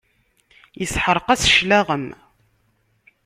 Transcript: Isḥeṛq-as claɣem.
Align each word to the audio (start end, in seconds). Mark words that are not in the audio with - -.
Isḥeṛq-as 0.83 1.43
claɣem. 1.53 2.05